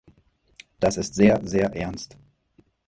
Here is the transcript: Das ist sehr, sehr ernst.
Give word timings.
Das 0.79 0.97
ist 0.97 1.13
sehr, 1.13 1.47
sehr 1.47 1.75
ernst. 1.75 2.17